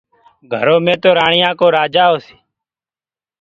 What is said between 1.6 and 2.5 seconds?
رآجآ هوسي